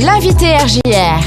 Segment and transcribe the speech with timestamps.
[0.00, 1.18] L'invité RJR.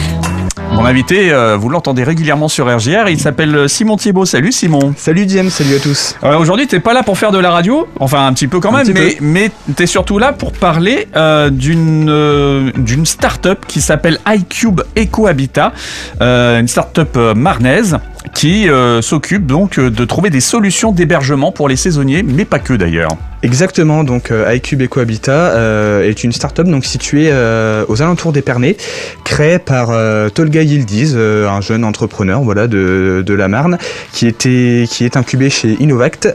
[0.71, 4.23] Mon invité, euh, vous l'entendez régulièrement sur RJR, il s'appelle Simon Thiebaud.
[4.25, 4.93] Salut Simon.
[4.95, 6.15] Salut Diem, salut à tous.
[6.23, 8.73] Euh, Aujourd'hui, t'es pas là pour faire de la radio, enfin un petit peu quand
[8.73, 13.81] Un même, mais, mais t'es surtout là pour parler euh, d'une euh, d'une start-up qui
[13.81, 15.73] s'appelle iCube EcoHabitat,
[16.21, 17.97] euh, une start-up euh, marnaise
[18.33, 22.59] qui euh, s'occupe donc euh, de trouver des solutions d'hébergement pour les saisonniers, mais pas
[22.59, 23.15] que d'ailleurs.
[23.43, 28.77] Exactement, donc euh, iCube EcoHabitat euh, est une start-up donc située euh, aux alentours d'Épernay,
[29.23, 29.89] créée par
[30.31, 33.77] Tolga Yildiz, un jeune entrepreneur voilà de, de la Marne,
[34.13, 36.27] qui était qui est incubé chez Innovact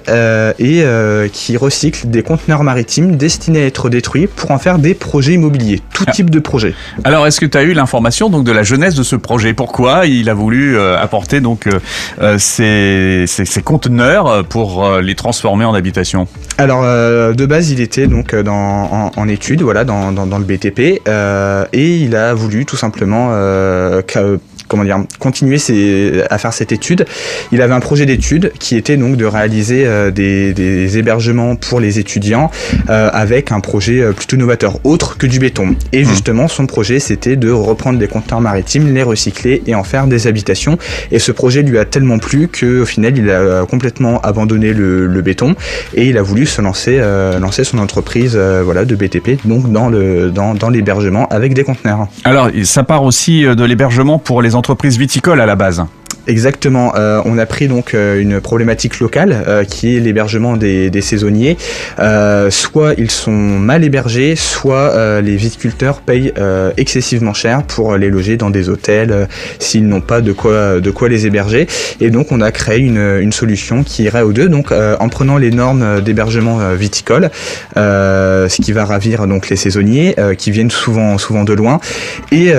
[0.58, 0.84] et
[1.32, 5.82] qui recycle des conteneurs maritimes destinés à être détruits pour en faire des projets immobiliers,
[5.94, 6.12] tout Ah.
[6.12, 6.74] type de projet.
[7.04, 9.52] Alors, est-ce que tu as eu l'information donc de la jeunesse de ce projet?
[9.54, 11.68] Pourquoi il a voulu apporter donc
[12.38, 17.80] ces, ces- conteneurs euh, pour euh, les transformer en habitation Alors euh, de base il
[17.80, 21.96] était donc euh, dans, en, en études voilà dans, dans, dans le BTP euh, et
[21.98, 24.38] il a voulu tout simplement euh, que-
[24.68, 27.06] comment dire continuer ses, à faire cette étude.
[27.52, 31.78] Il avait un projet d'étude qui était donc de réaliser euh, des, des hébergements pour
[31.78, 32.50] les étudiants
[32.90, 35.76] euh, avec un projet euh, plutôt novateur autre que du béton.
[35.92, 36.08] Et Mhm.
[36.08, 40.26] justement son projet c'était de reprendre des conteneurs maritimes, les recycler et en faire des
[40.26, 40.78] habitations.
[41.12, 45.22] Et ce projet lui a tellement plu qu'au final il a complètement abandonné le, le
[45.22, 45.54] béton
[45.94, 49.70] et il a voulu se lancer, euh, lancer son entreprise euh, voilà, de BTP donc
[49.70, 52.06] dans le dans, dans l'hébergement avec des conteneurs.
[52.24, 55.84] Alors, ça part aussi euh, de l'hébergement pour les entreprises viticoles à la base.
[56.26, 56.94] Exactement.
[56.96, 61.00] Euh, on a pris donc euh, une problématique locale euh, qui est l'hébergement des, des
[61.00, 61.56] saisonniers.
[62.00, 67.96] Euh, soit ils sont mal hébergés, soit euh, les viticulteurs payent euh, excessivement cher pour
[67.96, 69.28] les loger dans des hôtels
[69.60, 71.68] s'ils n'ont pas de quoi de quoi les héberger.
[72.00, 74.48] Et donc on a créé une, une solution qui irait aux deux.
[74.48, 77.30] Donc en prenant les normes d'hébergement viticole,
[77.76, 81.80] ce qui va ravir donc les saisonniers qui viennent souvent souvent de loin,
[82.32, 82.52] et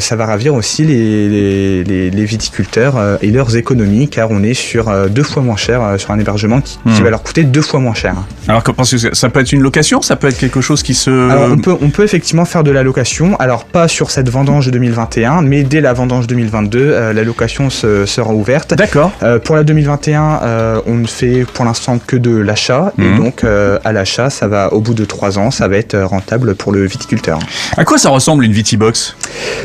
[0.00, 4.54] ça va ravir aussi les, les, les viticulteurs euh, et leurs économies car on est
[4.54, 7.04] sur euh, deux fois moins cher euh, sur un hébergement qui, qui Hmm.
[7.04, 8.14] va leur coûter deux fois moins cher.
[8.48, 10.94] Alors, que- parce que ça peut être une location, ça peut être quelque chose qui
[10.94, 11.10] se...
[11.30, 14.70] Alors on peut, on peut effectivement faire de la location, alors pas sur cette vendange
[14.70, 18.74] 2021, mais dès la vendange 2022, euh, la location se, sera ouverte.
[18.74, 19.12] D'accord.
[19.44, 23.78] Pour la 2021, euh, on ne fait pour l'instant que de l'achat, et donc euh,
[23.84, 26.84] à l'achat, ça va au bout de trois ans, ça va être rentable pour le
[26.86, 27.38] viticulteur.
[27.76, 29.16] À quoi ça ressemble une Vitibox?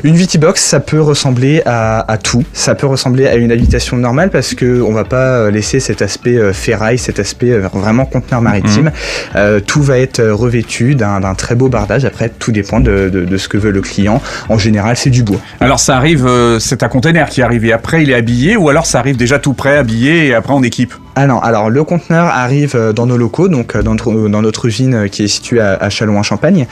[0.04, 2.44] Une Vitibox, ça peut ressembler à, à tout.
[2.54, 6.38] Ça peut ressembler à une habitation normale parce que on va pas laisser cet aspect
[6.38, 8.92] euh, ferraille, cet aspect euh, vraiment conteneur maritime.
[9.36, 12.06] Euh, tout va être euh, revêtu d'un très beau bardage.
[12.06, 14.22] Après, tout dépend de, de- de ce que veut le client.
[14.50, 15.40] En général, c'est du bois.
[15.60, 18.70] Alors, ça arrive, euh, c'est un container qui arrive et après il est habillé, ou
[18.70, 20.94] alors ça arrive déjà tout prêt, habillé, et après on équipe?
[21.16, 24.42] Ah non, alors le conteneur arrive euh, dans nos locaux, donc euh, dans notre, dans
[24.42, 26.66] notre usine euh, qui est située à, à Châlons-en-Champagne.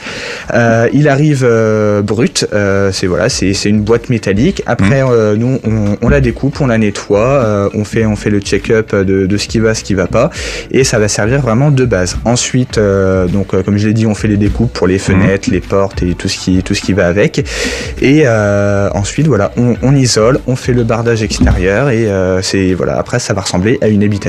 [0.54, 4.62] Euh, il arrive euh, brut, euh, c'est voilà, c'est une boîte métallique.
[4.64, 8.30] Après, euh, nous, on, on la découpe, on la nettoie, euh, on fait on fait
[8.30, 10.30] le check-up de, de ce qui va, ce qui va pas,
[10.70, 12.16] et ça va servir vraiment de base.
[12.24, 15.50] Ensuite, euh, donc euh, comme je l'ai dit, on fait les découpes pour les fenêtres,
[15.50, 17.44] les portes et tout ce qui tout ce qui va avec.
[18.00, 22.72] Et euh, ensuite, voilà, on, on isole, on fait le bardage extérieur et euh, c'est
[22.72, 22.96] voilà.
[22.96, 24.27] Après, ça va ressembler à une habitation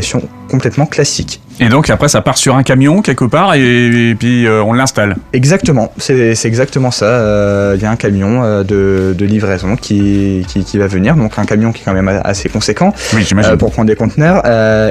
[0.50, 1.42] complètement classique.
[1.60, 4.74] Et donc après ça part sur un camion quelque part et, et puis euh, on
[4.74, 5.18] l'installe.
[5.34, 7.06] Exactement, c'est exactement ça.
[7.06, 11.16] Euh, Il y a un camion euh, de, de livraison qui, qui, qui va venir,
[11.16, 13.28] donc un camion qui est quand même assez conséquent Oui,
[13.58, 14.46] pour prendre des conteneurs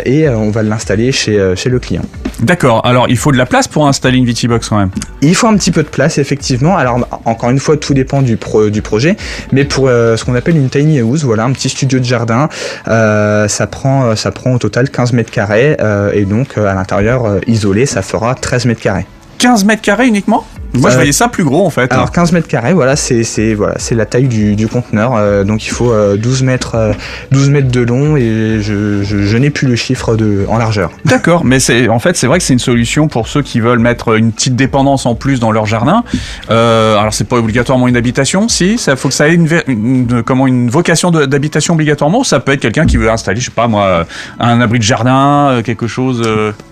[0.05, 2.03] et on va l'installer chez, chez le client.
[2.41, 2.85] D'accord.
[2.85, 4.91] Alors il faut de la place pour installer une Vitibox quand même.
[5.23, 6.77] Il faut un petit peu de place, effectivement.
[6.77, 9.17] Alors, encore une fois, tout dépend du, pro, du projet.
[9.51, 12.49] Mais pour ce qu'on appelle une tiny house, voilà, un petit studio de jardin,
[12.87, 15.77] ça, prend, ça prend au total 15 mètres carrés.
[16.13, 19.07] et donc, à l'intérieur, euh, isolé, ça fera 13 mètres carrés.
[19.39, 20.45] 15 mètres carrés uniquement?
[20.75, 21.93] Moi je Euh, voyais ça plus gros en fait.
[21.93, 25.15] Alors 15 mètres carrés, voilà, c'est c'est voilà, c'est la taille du, du conteneur.
[25.17, 26.93] euh, donc il faut euh, 12 mètres euh,
[27.33, 30.91] 12 mètres de long et je, je, je n'ai plus le chiffre de en largeur.
[31.05, 33.79] D'accord, mais c'est en fait c'est vrai que c'est une solution pour ceux qui veulent
[33.79, 36.05] mettre une petite dépendance en plus dans leur jardin.
[36.51, 40.47] Euh, alors c'est pas obligatoirement une habitation, si ça faut que ça ait une, comment
[40.47, 42.25] une vocation d'habitation obligatoirement.
[42.25, 44.05] Ça peut être quelqu'un qui veut installer, je sais pas moi,
[44.39, 46.23] un abri de jardin, quelque chose.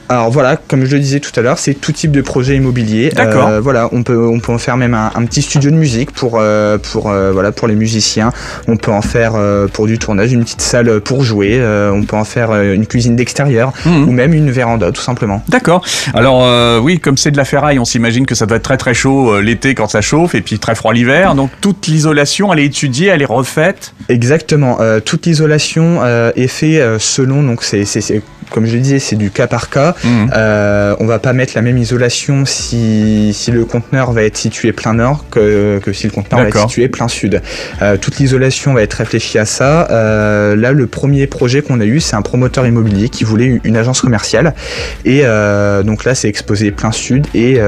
[0.09, 3.09] Alors voilà, comme je le disais tout à l'heure, c'est tout type de projet immobilier.
[3.09, 3.49] D'accord.
[3.49, 3.61] Euh,
[3.93, 6.79] on peut on peut en faire même un, un petit studio de musique pour euh,
[6.79, 8.33] pour euh, voilà pour les musiciens.
[8.69, 11.61] On peut en faire euh, pour du tournage une petite salle pour jouer.
[11.93, 14.09] On peut en faire une cuisine d'extérieur Mhm.
[14.09, 15.43] ou même une véranda tout simplement.
[15.49, 15.85] D'accord.
[16.15, 18.95] Alors oui, comme c'est de la ferraille, on s'imagine que ça doit être très très
[18.95, 21.35] chaud l'été quand ça chauffe et puis très froid l'hiver.
[21.35, 23.95] Donc toute l'isolation, elle est étudiée, elle est refaite.
[24.09, 24.79] Exactement.
[25.05, 27.85] Toute l'isolation est faite selon donc c'est
[28.51, 29.95] comme je le disais, c'est du cas par cas.
[30.05, 30.31] Mhm.
[30.35, 34.73] Euh, on va pas mettre la même isolation si, si le conteneur va être situé
[34.73, 37.43] plein nord que, que si le conteneur va être situé plein sud.
[37.83, 39.89] Euh, toute l'isolation va être réfléchie à ça.
[39.91, 43.77] Euh, là, le premier projet qu'on a eu, c'est un promoteur immobilier qui voulait une-
[43.77, 44.55] agence commerciale.
[45.05, 47.27] Et euh, donc là, c'est exposé plein sud.
[47.35, 47.61] Et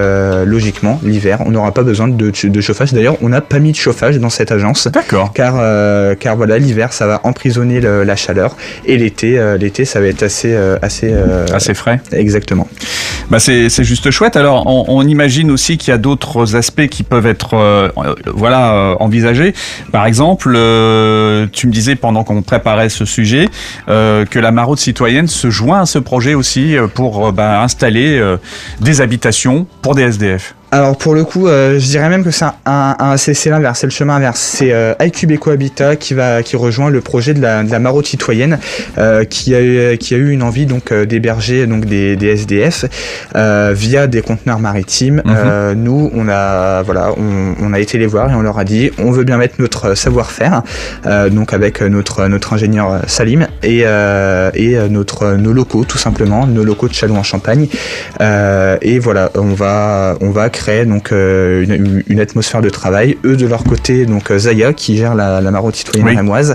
[0.46, 2.92] logiquement, l'hiver, on n'aura pas besoin de, de chauffage.
[2.92, 4.86] D'ailleurs, on n'a pas mis de chauffage dans cette agence.
[4.88, 5.32] D'accord.
[5.34, 5.54] Car,
[6.18, 8.56] car voilà, l'hiver, ça va emprisonner le- la chaleur.
[8.86, 10.56] Et l'été, l'été, ça va être assez...
[10.68, 12.00] euh, assez, euh, Assez frais.
[12.12, 12.68] Exactement.
[13.30, 14.36] Bah c'est c'est juste chouette.
[14.36, 17.90] Alors, on, on imagine aussi qu'il y a d'autres aspects qui peuvent être euh,
[18.26, 19.54] voilà euh, envisagés.
[19.92, 23.48] Par exemple, euh, tu me disais pendant qu'on préparait ce sujet
[23.88, 28.38] euh, que la maraude citoyenne se joint à ce projet aussi pour bah, installer euh,
[28.80, 30.54] des habitations pour des SDF.
[30.70, 32.54] Alors pour le coup, euh, je dirais même que c'est un,
[32.98, 34.38] un, c'est c'est l'inverse, c'est le chemin inverse.
[34.38, 38.04] C'est euh, iCube Ecohabitat qui va qui rejoint le projet de la, de la maraude
[38.06, 38.58] citoyenne,
[38.98, 42.28] euh, qui a eu, qui a eu une envie donc euh, d'héberger donc des, des
[42.28, 42.84] SDF
[43.34, 45.22] euh, via des conteneurs maritimes.
[45.24, 45.34] Mhm.
[45.34, 48.64] Euh, nous, on a voilà, on, on a été les voir et on leur a
[48.64, 50.62] dit, on veut bien mettre notre savoir-faire,
[51.06, 56.46] euh, donc avec notre notre ingénieur Salim et euh, et notre nos locaux tout simplement,
[56.46, 57.68] nos locaux de Châlons en Champagne.
[58.20, 63.16] Euh, et voilà, on va, on va créer donc euh, une, une atmosphère de travail.
[63.24, 66.54] Eux de leur côté, donc euh, Zaya qui gère la, la maraude citoyenne rémoise,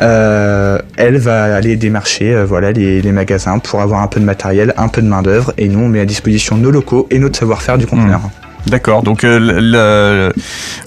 [0.00, 4.72] euh, elle va aller démarcher voilà les, les magasins pour avoir un peu de matériel,
[4.76, 5.52] un peu de main d'œuvre.
[5.58, 8.20] Et nous, on met à disposition nos locaux et notre savoir-faire du conteneur.
[8.66, 9.02] D'accord.
[9.02, 10.32] Donc, euh, le-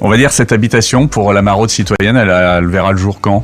[0.02, 3.44] on va dire cette habitation pour la maraude citoyenne, elle, elle verra le jour quand?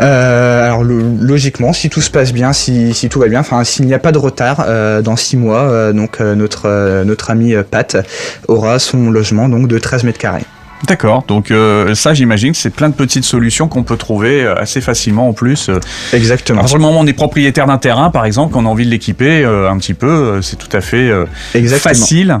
[0.00, 3.62] Euh, alors lo- logiquement, si tout se passe bien, si, si tout va bien, enfin
[3.64, 7.96] s'il n'y a pas de retard, euh, dans six mois, donc notre notre ami Pat
[8.48, 10.44] aura son logement donc de 13 mètres carrés.
[10.86, 11.24] D'accord.
[11.26, 15.28] Donc euh, ça, j'imagine que c'est plein de petites solutions qu'on peut trouver assez facilement
[15.28, 15.70] en plus.
[16.12, 16.58] Exactement.
[16.58, 18.84] À partir du moment où on est propriétaire d'un terrain, par exemple, qu'on a envie
[18.84, 21.24] de l'équiper euh, un petit peu, c'est tout à fait euh,
[21.78, 22.38] facile.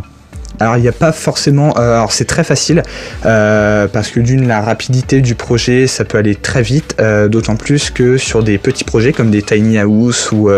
[0.60, 2.82] Alors il n'y a pas forcément, euh, alors c'est très facile
[3.26, 7.56] euh, parce que d'une la rapidité du projet, ça peut aller très vite, euh, d'autant
[7.56, 10.50] plus que sur des petits projets comme des tiny house ou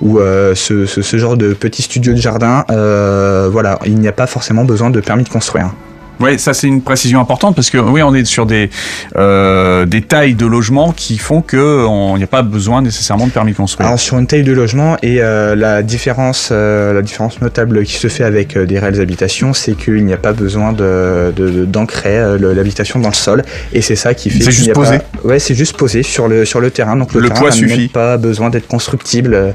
[0.00, 0.18] ou
[0.54, 4.64] ce, ce, ce genre de petits studios de jardin, voilà, il n'y a pas forcément
[4.64, 5.72] besoin de permis de construire.
[6.20, 8.70] Oui, ça c'est une précision importante parce que oui, on est sur des
[9.16, 13.26] euh, des tailles de logements qui font que on- il n'y a pas besoin nécessairement
[13.26, 13.86] de permis de construire.
[13.86, 17.94] Alors sur une taille de logement et euh, la différence, euh, la différence notable qui
[17.94, 21.50] se fait avec euh, des réelles habitations, c'est qu'il n'y a pas besoin de de-
[21.50, 24.38] de- d'ancrer euh, l'habitation dans le sol et c'est ça qui fait.
[24.38, 24.98] C'est qu'il juste a posé.
[24.98, 27.50] pas- Ouais, c'est juste posé sur le sur le terrain, donc le, Le terrain poids
[27.52, 27.88] suffit.
[27.88, 29.54] pas besoin d'être constructible.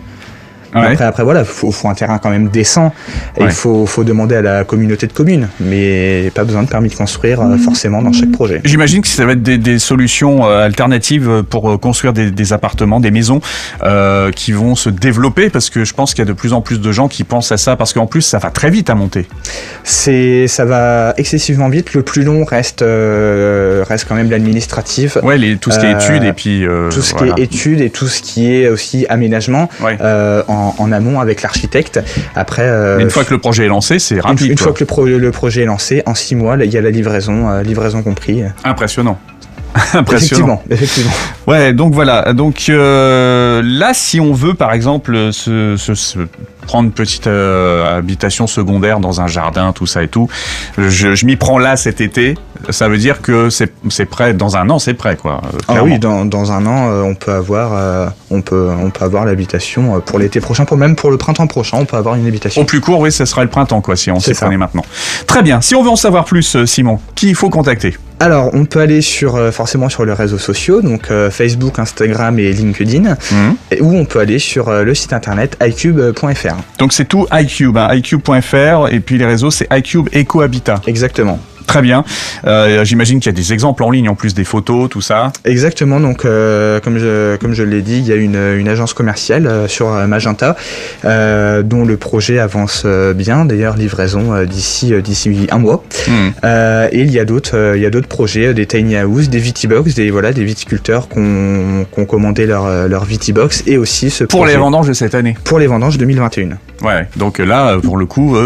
[0.75, 0.87] Ouais.
[0.91, 2.93] Après, après voilà, faut, faut un terrain quand même décent
[3.37, 6.89] et il faut, faut demander à la communauté de communes, mais pas besoin de permis
[6.89, 8.61] de construire euh, forcément dans chaque projet.
[8.63, 12.53] J'imagine que ça va être des, des solutions euh, alternatives pour euh, construire des, des
[12.53, 13.39] appartements, des maisons
[13.83, 16.61] euh, qui vont se développer parce que je pense qu'il y a de plus en
[16.61, 18.95] plus de gens qui pensent à ça parce qu'en plus ça va très vite à
[18.95, 19.27] monter.
[19.83, 21.93] C'est, ça va excessivement vite.
[21.93, 25.17] Le plus long reste, euh, reste quand même l'administratif.
[25.23, 27.33] Ouais, les, tout ce qui est Euh, études et puis euh, tout ce voilà.
[27.33, 29.97] qui est études et tout ce qui est aussi aménagement Ouais.
[30.63, 31.99] En, en amont avec l'architecte.
[32.35, 34.51] Après, euh, une fois que le projet est lancé, c'est rapide.
[34.51, 36.81] une fois que le, pro- le projet est lancé, en six mois, il y a
[36.81, 38.43] la livraison, euh, livraison compris.
[38.63, 39.19] Impressionnant.
[39.93, 40.61] Impressionnant.
[40.69, 41.11] Effectivement, effectivement.
[41.47, 42.33] Ouais, donc voilà.
[42.33, 46.19] Donc euh, là, si on veut, par exemple, se, se- se
[46.67, 50.29] prendre une petite euh, habitation secondaire dans un jardin, tout ça et tout,
[50.77, 52.35] je, je m'y prends là cet été.
[52.69, 54.33] Ça veut dire que c'est prêt.
[54.33, 55.41] Dans un an, c'est prêt, quoi.
[55.43, 59.25] euh, Ah oui, dans, dans un an, on peut avoir, on peut, on peut avoir
[59.25, 62.61] l'habitation pour l'été prochain, pour même pour le printemps prochain, on peut avoir une habitation.
[62.61, 64.85] Au plus court, oui, ce sera le printemps, quoi, si on s'y prenait maintenant.
[65.27, 65.59] Très bien.
[65.59, 67.97] Si on veut en savoir plus, Simon, qui il faut contacter?
[68.23, 72.39] Alors, on peut aller sur euh, forcément sur les réseaux sociaux, donc euh, Facebook, Instagram
[72.39, 73.55] et LinkedIn, Mhm.
[73.81, 76.55] ou on peut aller sur euh, le site internet icube.fr.
[76.79, 80.79] Donc c'est tout iCube, hein, iCube.fr, et puis les réseaux, c'est iCube Eco Habitat.
[80.87, 81.37] Exactement.
[81.73, 82.03] Très bien.
[82.45, 85.31] Euh, J'imagine qu'il y a des exemples en ligne, en plus des photos, tout ça.
[85.43, 88.93] Exactement, donc euh, comme je, comme je l'ai dit, il y a une, une agence
[88.93, 90.55] commerciale euh, sur Magenta
[91.03, 95.83] dont le projet avance bien, d'ailleurs livraison d'ici d'ici un mois.
[96.43, 99.39] Euh, et il y a d'autres il y a d'autres projets, des tiny house, des
[99.39, 104.41] vitibox, des voilà des viticulteurs qui ont commandé leur leur vitibox et aussi ce Pour
[104.41, 105.35] projet les vendanges de cette année.
[105.43, 106.49] pour les vendanges 2021.
[106.83, 108.37] Ouais, donc là, pour le coup,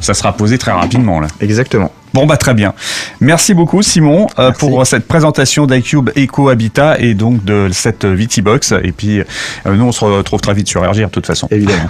[0.00, 1.20] ça sera posé très rapidement.
[1.20, 1.28] Là.
[1.40, 1.92] Exactement.
[2.14, 2.74] Bon, bah très bien.
[3.20, 4.60] Merci beaucoup, Simon, euh, Merci.
[4.60, 8.72] pour cette présentation d'iCube Eco Habitat et donc de cette Vitibox.
[8.82, 9.24] Et puis, euh,
[9.66, 11.48] nous, on se retrouve très vite sur Ergir, de toute façon.
[11.50, 11.88] Évidemment.